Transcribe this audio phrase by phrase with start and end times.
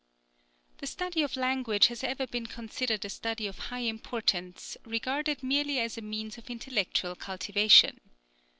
[0.79, 5.77] The study of language has ever been considered a study of high importance, regarded merely
[5.79, 7.99] as a means of intellectual cultivation.